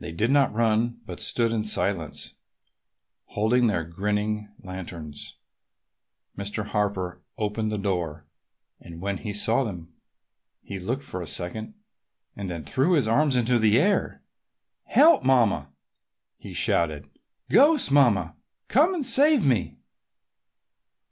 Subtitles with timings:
[0.00, 2.36] They did not run but stood in silence,
[3.26, 5.36] holding their grinning lanterns.
[6.38, 6.68] Mr.
[6.68, 8.24] Harper opened the door
[8.80, 9.92] and when he saw them
[10.62, 11.74] he looked for a second
[12.34, 14.22] and then threw his arms up into the air.
[14.84, 15.70] "Help, Mamma!"
[16.38, 17.10] he shouted.
[17.50, 18.36] "Ghosts, Mamma!
[18.68, 19.76] Come and save me!"